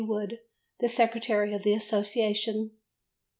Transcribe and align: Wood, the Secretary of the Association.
Wood, 0.03 0.39
the 0.79 0.89
Secretary 0.89 1.53
of 1.53 1.61
the 1.61 1.73
Association. 1.73 2.71